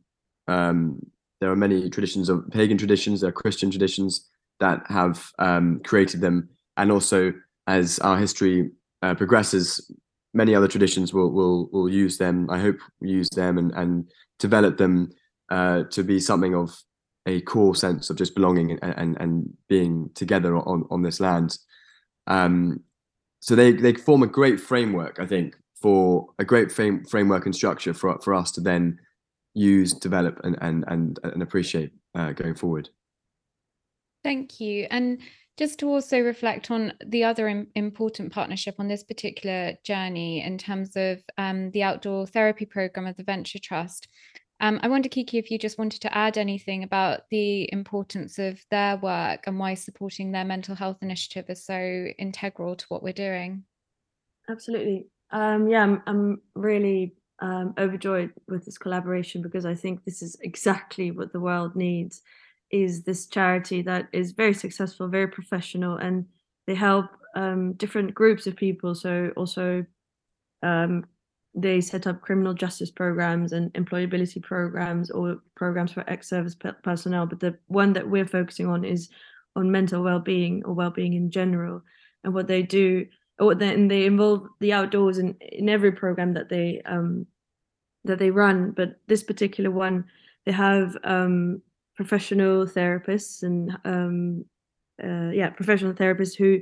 [0.49, 1.01] um,
[1.41, 4.29] there are many traditions of pagan traditions, there are Christian traditions
[4.61, 7.33] that have um, created them, and also
[7.67, 8.71] as our history
[9.03, 9.91] uh, progresses,
[10.35, 12.49] many other traditions will will will use them.
[12.51, 15.11] I hope use them and and develop them
[15.51, 16.77] uh, to be something of
[17.27, 21.59] a core sense of just belonging and and, and being together on on this land.
[22.27, 22.81] Um,
[23.41, 27.55] so they they form a great framework, I think, for a great frame, framework and
[27.55, 28.99] structure for for us to then
[29.55, 32.89] use, develop, and and and, and appreciate uh, going forward.
[34.25, 34.87] Thank you.
[34.91, 35.21] And
[35.59, 40.57] just to also reflect on the other Im- important partnership on this particular journey in
[40.57, 44.09] terms of um, the outdoor therapy program of the Venture Trust.
[44.61, 48.65] Um, I wonder, Kiki, if you just wanted to add anything about the importance of
[48.71, 53.13] their work and why supporting their mental health initiative is so integral to what we're
[53.13, 53.65] doing.
[54.49, 55.07] Absolutely.
[55.31, 60.37] Um, yeah, I'm, I'm really um, overjoyed with this collaboration because I think this is
[60.43, 62.23] exactly what the world needs
[62.71, 66.25] is this charity that is very successful, very professional, and
[66.67, 68.95] they help um, different groups of people.
[68.95, 69.85] So also,
[70.63, 71.05] um,
[71.55, 77.27] they set up criminal justice programs and employability programs or programs for ex-service personnel.
[77.27, 79.11] But the one that we're focusing on is
[79.55, 81.83] on mental well-being or well-being in general.
[82.25, 83.05] And what they do,
[83.39, 87.27] or then they involve the outdoors in, in every program that they um,
[88.05, 88.73] that they run.
[88.73, 90.05] But this particular one,
[90.45, 91.63] they have um,
[91.97, 94.45] professional therapists and um,
[95.03, 96.61] uh, yeah, professional therapists who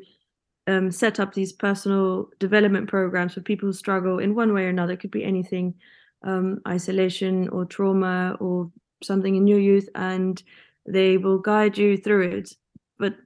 [0.67, 4.69] um, set up these personal development programs for people who struggle in one way or
[4.69, 4.93] another.
[4.93, 5.75] It could be anything,
[6.23, 8.71] um, isolation or trauma or
[9.03, 10.43] something in your youth, and
[10.87, 12.55] they will guide you through it.
[12.99, 13.17] But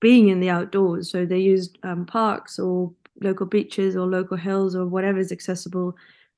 [0.00, 4.74] being in the outdoors, so they use um, parks or local beaches or local hills
[4.74, 5.94] or whatever is accessible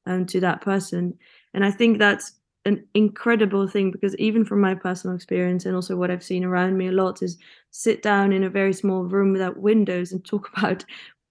[0.06, 1.18] um, to that person.
[1.52, 2.32] And I think that's
[2.64, 6.78] an incredible thing because even from my personal experience and also what I've seen around
[6.78, 7.36] me a lot is
[7.70, 10.84] sit down in a very small room without windows and talk about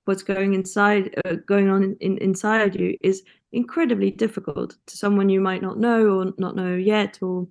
[0.05, 5.29] what's going inside uh, going on in, in, inside you is incredibly difficult to someone
[5.29, 7.47] you might not know or not know yet or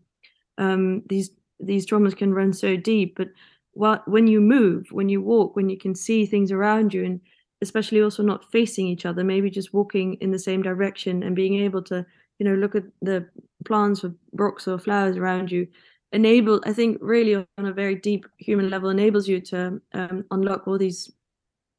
[0.59, 1.31] um, these
[1.61, 3.29] these traumas can run so deep but
[3.75, 7.21] what, when you move when you walk when you can see things around you and
[7.63, 11.55] especially also not facing each other maybe just walking in the same direction and being
[11.55, 12.05] able to
[12.39, 13.27] you know look at the
[13.65, 15.67] plants or rocks or flowers around you
[16.13, 20.69] enable i think really on a very deep human level enables you to um, unlock
[20.69, 21.11] all these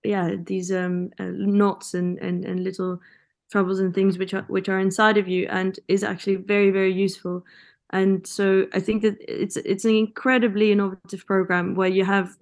[0.03, 2.99] yeah these um, uh, knots and, and and little
[3.51, 6.91] troubles and things which are which are inside of you and is actually very very
[6.91, 7.45] useful.
[7.91, 12.35] And so i think that it's it's an incredibly innovative program where you have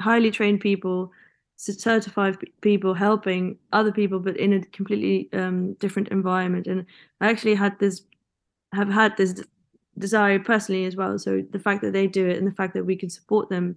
[0.00, 1.12] highly trained people
[1.60, 6.66] certified people helping other people but in a completely um, different environment.
[6.66, 6.86] And
[7.20, 8.02] i actually had this
[8.72, 9.42] have had this
[9.98, 11.18] desire personally as well.
[11.18, 13.76] So the fact that they do it and the fact that we can support them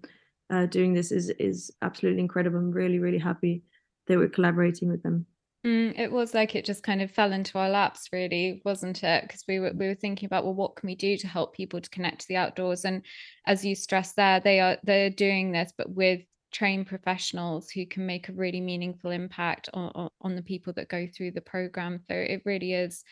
[0.50, 2.58] uh, doing this is is absolutely incredible.
[2.58, 3.64] I'm really really happy
[4.08, 5.26] that we're collaborating with them.
[5.66, 9.24] Mm, it was like it just kind of fell into our laps really wasn't it?
[9.24, 11.82] Because we were we were thinking about well what can we do to help people
[11.82, 12.86] to connect to the outdoors?
[12.86, 13.02] And
[13.46, 16.22] as you stressed there they are they're doing this but with
[16.54, 21.08] trained professionals who can make a really meaningful impact on, on the people that go
[21.08, 22.00] through the program.
[22.08, 23.04] So it really is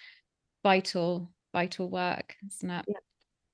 [0.63, 2.85] vital, vital work, isn't it?
[2.87, 2.97] Yeah.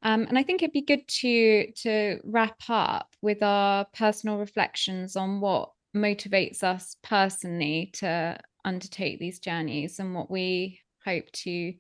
[0.04, 5.15] Um, and I think it'd be good to to wrap up with our personal reflections
[5.15, 11.73] on what motivates us personally to undertake these journeys and what we hope to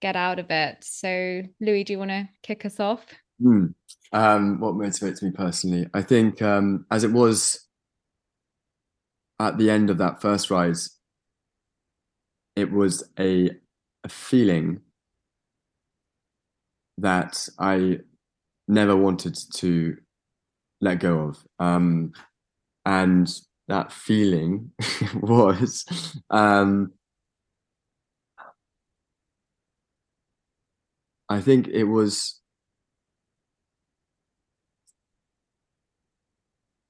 [0.00, 0.78] get out of it.
[0.82, 3.06] So, Louis, do you want to kick us off?
[3.40, 3.66] Hmm.
[4.12, 5.88] Um, what motivates me personally?
[5.92, 7.66] I think um, as it was
[9.38, 10.90] at the end of that first rise,
[12.56, 13.50] it was a,
[14.04, 14.80] a feeling
[16.98, 17.98] that I
[18.68, 19.96] never wanted to
[20.80, 21.46] let go of.
[21.58, 22.12] Um,
[22.86, 23.28] and
[23.68, 24.72] that feeling
[25.22, 25.86] was
[26.30, 26.92] um,
[31.28, 32.40] I think it was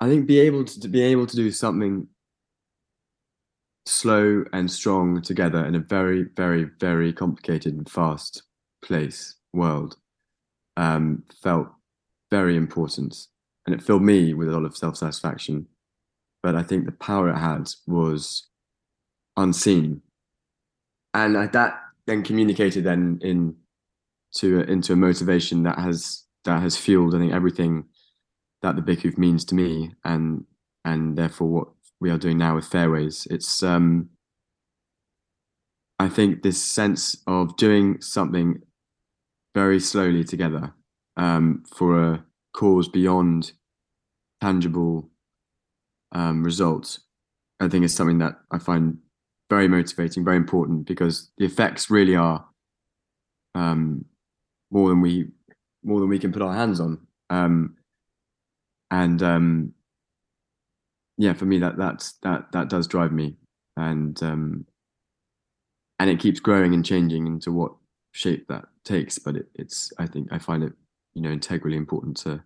[0.04, 2.06] I think be able to, to be able to do something
[3.86, 8.42] slow and strong together in a very, very, very complicated and fast
[8.84, 9.96] place world
[10.76, 11.68] um, felt
[12.30, 13.28] very important,
[13.64, 15.68] and it filled me with a lot of self satisfaction.
[16.42, 18.48] But I think the power it had was
[19.38, 20.02] unseen,
[21.14, 23.56] and that then communicated then in
[24.34, 27.84] to into a motivation that has that has fueled I think everything
[28.64, 30.44] that the Big means to me, and
[30.84, 31.68] and therefore what
[32.00, 33.26] we are doing now with FareWays.
[33.30, 34.08] It's um,
[35.98, 38.62] I think this sense of doing something
[39.54, 40.74] very slowly together
[41.16, 43.52] um, for a cause beyond
[44.40, 45.10] tangible
[46.12, 47.00] um, results.
[47.60, 48.98] I think is something that I find
[49.50, 52.46] very motivating, very important because the effects really are
[53.54, 54.06] um,
[54.70, 55.28] more than we
[55.84, 57.06] more than we can put our hands on.
[57.28, 57.76] Um,
[58.94, 59.72] and um,
[61.18, 63.34] yeah, for me that that's that that does drive me,
[63.76, 64.66] and um,
[65.98, 67.72] and it keeps growing and changing into what
[68.12, 69.18] shape that takes.
[69.18, 70.72] But it, it's I think I find it
[71.12, 72.40] you know integrally important to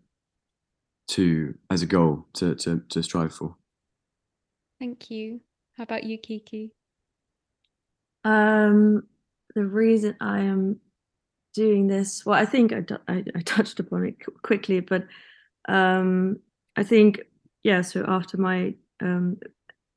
[1.08, 3.54] to as a goal to to to strive for.
[4.78, 5.42] Thank you.
[5.76, 6.72] How about you, Kiki?
[8.24, 9.06] Um,
[9.54, 10.80] the reason I am
[11.52, 15.06] doing this, well, I think I, I, I touched upon it quickly, but
[15.68, 16.38] um,
[16.76, 17.20] I think,
[17.62, 19.38] yeah, so after my um,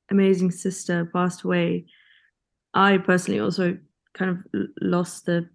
[0.10, 1.86] amazing sister passed away,
[2.74, 3.78] I personally also
[4.14, 5.50] kind of lost the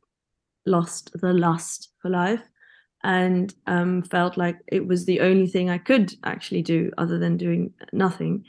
[0.67, 2.43] lost the lust for life
[3.05, 7.37] and um, felt like it was the only thing I could actually do other than
[7.37, 8.45] doing nothing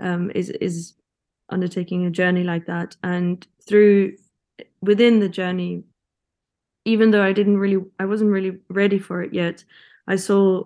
[0.00, 0.94] um, is is
[1.50, 2.96] undertaking a journey like that.
[3.02, 4.14] And through
[4.80, 5.84] within the journey
[6.84, 9.64] even though I didn't really I wasn't really ready for it yet
[10.06, 10.64] I saw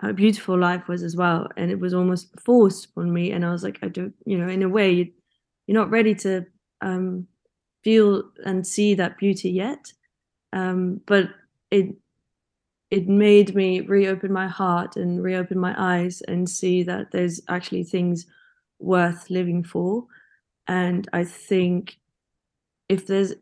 [0.00, 3.50] how beautiful life was as well and it was almost forced on me and I
[3.50, 5.12] was like I don't you know in a way you,
[5.66, 6.44] you're not ready to
[6.80, 7.26] um,
[7.84, 9.92] feel and see that beauty yet.
[10.52, 11.28] Um, but
[11.70, 11.94] it
[12.90, 17.82] it made me reopen my heart and reopen my eyes and see that there's actually
[17.82, 18.26] things
[18.78, 20.06] worth living for.
[20.66, 21.98] And i think
[22.88, 23.34] if there's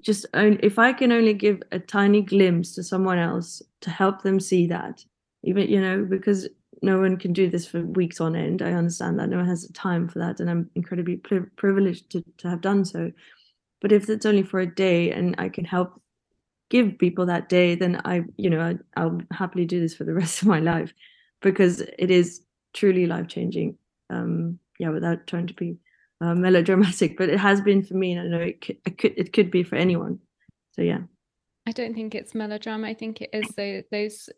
[0.00, 4.22] just only, if i can only give a tiny glimpse to someone else to help
[4.22, 5.04] them see that
[5.46, 6.48] even you know because
[6.82, 9.68] no one can do this for weeks on end i understand that no one has
[9.72, 13.10] time for that and i'm incredibly pri- privileged to, to have done so
[13.80, 16.00] but if it's only for a day and i can help
[16.68, 20.14] give people that day, then I, you know, I, will happily do this for the
[20.20, 20.92] rest of my life
[21.42, 22.42] because it is
[22.74, 23.76] truly life changing.
[24.10, 25.78] Um, yeah, without trying to be
[26.20, 29.14] uh, melodramatic, but it has been for me, and I know it could, it could,
[29.16, 30.18] it could be for anyone.
[30.72, 31.00] So yeah.
[31.66, 32.86] I don't think it's melodrama.
[32.86, 34.28] I think it is the, those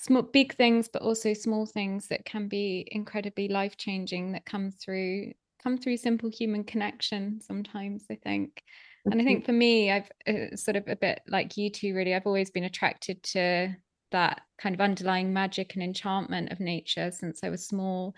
[0.00, 4.70] small, big things, but also small things that can be incredibly life changing that come
[4.70, 5.32] through
[5.62, 7.38] come through simple human connection.
[7.40, 8.62] Sometimes I think
[9.06, 12.14] and I think for me, I've uh, sort of a bit like you two, really,
[12.14, 13.74] I've always been attracted to
[14.12, 18.14] that kind of underlying magic and enchantment of nature since I was small.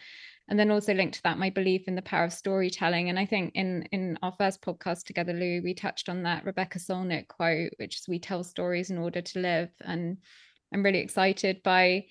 [0.49, 3.11] And then also linked to that, my belief in the power of storytelling.
[3.11, 6.79] And I think in in our first podcast together, Lou, we touched on that Rebecca
[6.79, 9.71] Solnit quote, which is we tell stories in order to live.
[9.83, 10.19] And
[10.73, 12.07] I'm really excited by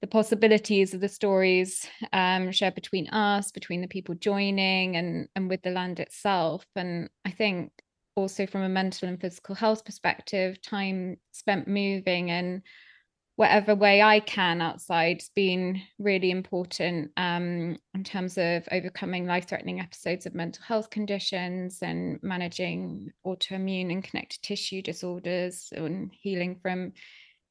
[0.00, 5.48] the possibilities of the stories um, shared between us, between the people joining, and and
[5.48, 6.66] with the land itself.
[6.76, 7.72] And I think
[8.16, 12.62] also from a mental and physical health perspective, time spent moving and
[13.36, 19.48] whatever way I can outside has been really important um, in terms of overcoming life
[19.48, 26.58] threatening episodes of mental health conditions and managing autoimmune and connective tissue disorders and healing
[26.62, 26.92] from,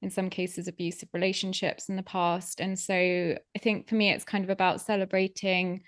[0.03, 2.59] in some cases, abusive relationships in the past.
[2.59, 5.83] And so I think for me, it's kind of about celebrating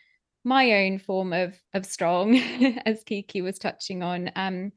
[0.45, 2.37] my own form of of strong,
[2.85, 4.71] as Kiki was touching on, um,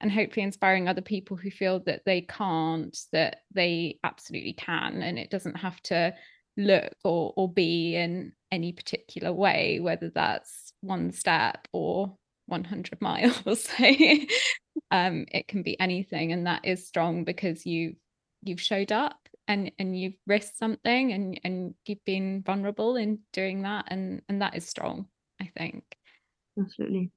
[0.00, 5.18] and hopefully inspiring other people who feel that they can't, that they absolutely can, and
[5.18, 6.12] it doesn't have to
[6.56, 12.16] look or or be in any particular way, whether that's one step or
[12.46, 13.68] 100 miles.
[14.90, 17.94] um, it can be anything, and that is strong because you
[18.42, 23.62] you've showed up and and you've risked something and and you've been vulnerable in doing
[23.62, 25.06] that and and that is strong
[25.40, 25.84] i think.
[26.58, 27.10] Absolutely.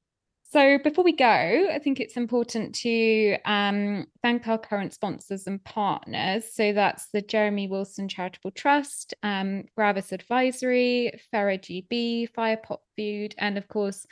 [0.44, 5.64] So before we go i think it's important to um, thank our current sponsors and
[5.64, 6.46] partners.
[6.54, 13.58] So that's the jeremy willson charitable trust um, gravis advisory Fera gb firepot food and
[13.58, 14.06] of course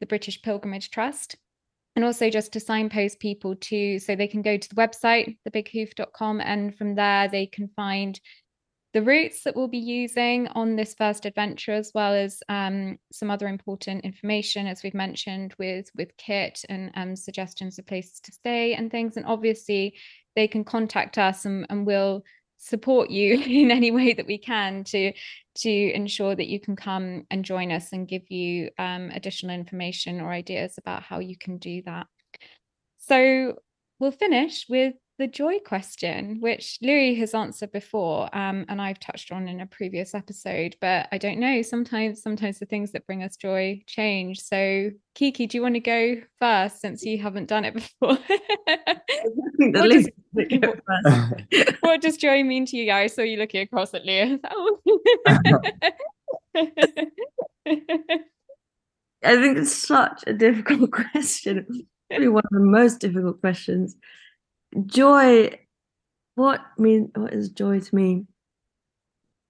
[0.00, 1.36] the british pilgrimage trust
[1.94, 6.40] and also just to signpost people to so they can go to the website thebighoof.com
[6.40, 8.20] and from there they can find
[8.92, 13.30] the routes that we'll be using on this first adventure as well as um, some
[13.30, 18.32] other important information as we've mentioned with with kit and um, suggestions of places to
[18.32, 19.16] stay and things.
[19.16, 19.94] And obviously
[20.36, 22.22] they can contact us and, and we'll
[22.62, 25.12] support you in any way that we can to
[25.54, 30.20] to ensure that you can come and join us and give you um, additional information
[30.20, 32.06] or ideas about how you can do that.
[32.98, 33.58] So
[33.98, 39.30] we'll finish with the joy question, which Louis has answered before, um, and I've touched
[39.30, 40.76] on in a previous episode.
[40.80, 41.62] But I don't know.
[41.62, 44.40] Sometimes, sometimes the things that bring us joy change.
[44.40, 48.18] So, Kiki, do you want to go first since you haven't done it before?
[49.58, 50.08] what, does,
[51.80, 53.14] what, does, joy mean to you guys?
[53.14, 54.38] So you looking across at Leah.
[59.24, 61.86] I think it's such a difficult question.
[62.10, 63.96] Probably one of the most difficult questions
[64.86, 65.58] joy
[66.34, 68.26] what mean what is joy to me?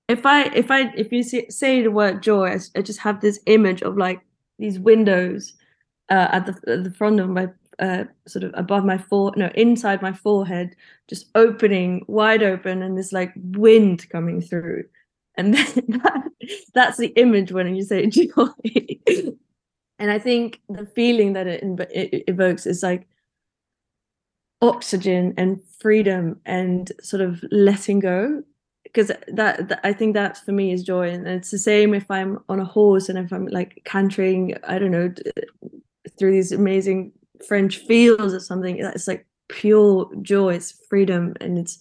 [0.08, 3.20] If I if I if you see, say the word joy, I, I, just have
[3.20, 4.20] this image of like
[4.58, 5.54] these windows
[6.10, 7.48] uh, at the at the front of my
[7.78, 10.74] uh, sort of above my fore no inside my forehead,
[11.08, 14.84] just opening wide open, and this like wind coming through,
[15.36, 16.30] and that,
[16.74, 18.48] that's the image when you say joy.
[19.98, 21.62] and I think the feeling that it,
[21.92, 23.06] it evokes is like
[24.62, 28.42] oxygen and freedom and sort of letting go
[28.92, 32.10] because that, that, I think that for me is joy, and it's the same if
[32.10, 35.14] I'm on a horse and if I'm like cantering, I don't know,
[36.18, 37.12] through these amazing
[37.46, 38.78] French fields or something.
[38.78, 41.78] It's like pure joy, it's freedom, and it's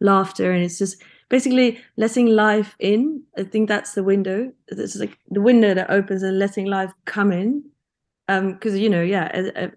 [0.00, 3.24] laughter, and it's just basically letting life in.
[3.36, 4.52] I think that's the window.
[4.68, 7.64] It's like the window that opens and letting life come in.
[8.28, 9.70] Um, because you know, yeah,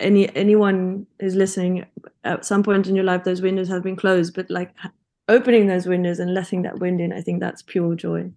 [0.00, 1.86] any anyone who's listening
[2.24, 4.72] at some point in your life those windows have been closed but like
[5.28, 8.30] opening those windows and letting that wind in i think that's pure joy.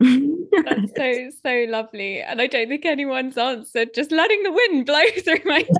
[0.00, 5.04] That's so so lovely and i don't think anyone's answered just letting the wind blow
[5.24, 5.64] through my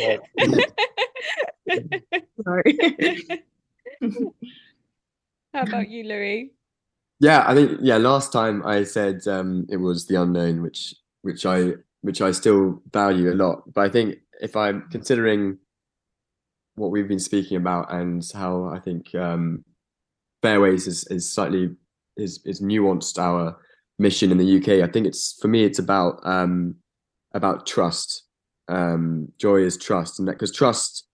[0.00, 0.20] head
[2.44, 2.78] sorry.
[5.52, 6.52] How about you louis?
[7.20, 11.44] Yeah i think yeah last time i said um it was the unknown which which
[11.46, 13.62] i which I still value a lot.
[13.72, 15.58] But I think if I'm considering
[16.74, 19.64] what we've been speaking about and how I think um,
[20.42, 21.70] FareWays is, is slightly
[22.16, 23.56] is is nuanced our
[23.98, 24.86] mission in the UK.
[24.86, 26.76] I think it's for me it's about um,
[27.32, 28.24] about trust.
[28.68, 31.06] Um, joy is trust, and that because trust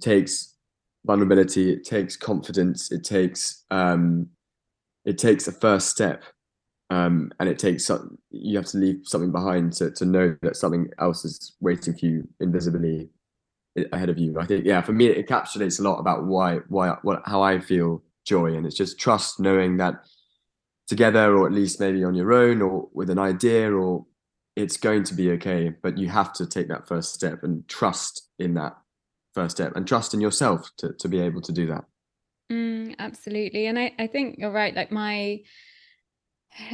[0.00, 0.54] takes
[1.06, 4.28] vulnerability, it takes confidence, it takes um,
[5.04, 6.24] it takes a first step
[6.90, 10.56] um, and it takes some, you have to leave something behind to, to know that
[10.56, 13.08] something else is waiting for you invisibly
[13.92, 14.38] ahead of you.
[14.38, 17.58] I think, yeah, for me, it encapsulates a lot about why, why, what, how I
[17.60, 19.94] feel joy, and it's just trust, knowing that
[20.86, 24.06] together, or at least maybe on your own, or with an idea, or
[24.56, 25.72] it's going to be okay.
[25.82, 28.76] But you have to take that first step and trust in that
[29.34, 31.84] first step, and trust in yourself to to be able to do that.
[32.52, 34.74] Mm, absolutely, and I I think you're right.
[34.74, 35.40] Like my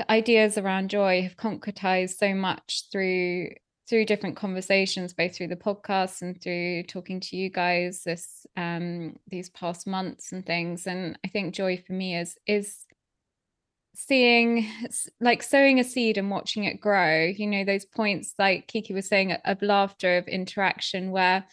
[0.09, 3.51] ideas around joy have concretized so much through
[3.89, 9.17] through different conversations both through the podcast and through talking to you guys this um
[9.29, 10.87] these past months and things.
[10.87, 12.87] And i think joy for me is is
[13.95, 14.67] seeing
[15.21, 17.25] like sowing a seed and watching it grow.
[17.25, 21.45] You know those points like kiki was saying of laughter of interaction where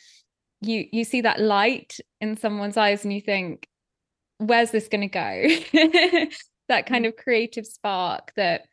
[0.62, 3.68] you you see that light in someone's eyes and you think
[4.38, 6.28] where's this going to go
[6.70, 7.10] that kind mm.
[7.10, 8.68] of creative spark that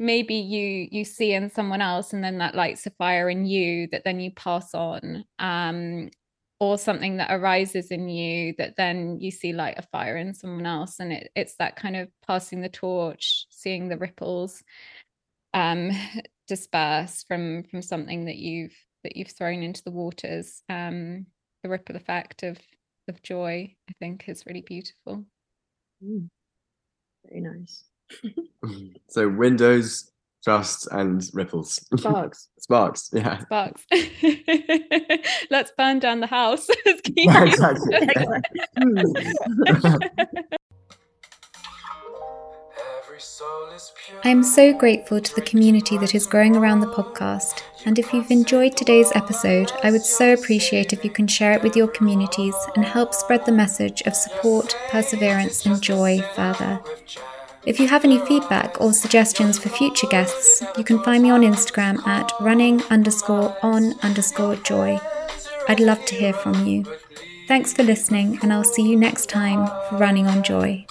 [0.00, 3.86] maybe you you see in someone else and then that lights a fire in you
[3.92, 6.08] that then you pass on um
[6.58, 10.66] or something that arises in you that then you see light a fire in someone
[10.66, 14.62] else and it, it's that kind of passing the torch seeing the ripples
[15.52, 15.90] um
[16.48, 18.74] disperse from from something that you've
[19.04, 21.26] that you've thrown into the waters um
[21.62, 22.58] the ripple effect of
[23.06, 25.24] of joy i think is really beautiful
[26.02, 26.26] mm.
[27.28, 27.84] Very nice.
[29.08, 30.10] so windows,
[30.44, 31.84] trust, and ripples.
[31.96, 32.48] Sparks.
[32.58, 33.40] Sparks, yeah.
[33.40, 33.84] Sparks.
[35.50, 36.68] Let's burn down the house.
[37.16, 37.54] yeah,
[43.20, 44.30] exactly.
[44.30, 47.62] I'm so grateful to the community that is growing around the podcast.
[47.86, 51.62] And if you've enjoyed today's episode, I would so appreciate if you can share it
[51.62, 56.80] with your communities and help spread the message of support, perseverance, and joy further.
[57.66, 61.42] If you have any feedback or suggestions for future guests, you can find me on
[61.42, 64.98] Instagram at running underscore on underscore joy.
[65.68, 66.84] I'd love to hear from you.
[67.48, 70.86] Thanks for listening, and I'll see you next time for Running on Joy.